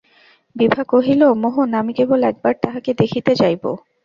[0.55, 3.63] বিভা কহিল, মোহন, আমি কেবল একবার তাঁহাকে দেখিতে যাইব।